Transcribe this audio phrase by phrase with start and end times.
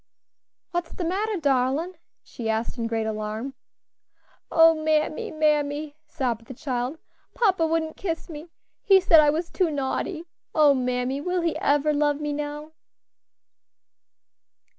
[0.71, 1.93] "What's de matter, darlin'?"
[2.23, 3.53] she asked in great alarm.
[4.49, 6.97] "O mammy, mammy!" sobbed the child,
[7.35, 8.49] "papa wouldn't kiss me!
[8.81, 10.23] he said I was too naughty.
[10.55, 11.21] O mammy!
[11.21, 12.71] will he ever love me now?"